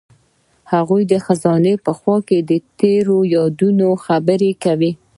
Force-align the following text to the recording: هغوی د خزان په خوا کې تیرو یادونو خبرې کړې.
هغوی 0.73 1.03
د 1.11 1.13
خزان 1.25 1.65
په 1.85 1.91
خوا 1.99 2.17
کې 2.27 2.37
تیرو 2.79 3.17
یادونو 3.35 3.89
خبرې 4.05 4.51
کړې. 4.63 4.91